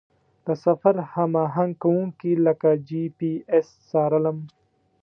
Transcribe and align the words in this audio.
د 0.45 0.47
سفر 0.65 0.95
هماهنګ 1.13 1.71
کوونکي 1.83 2.31
لکه 2.45 2.69
جي 2.87 3.03
پي 3.17 3.31
اس 3.57 3.67
څارلم. 3.89 4.37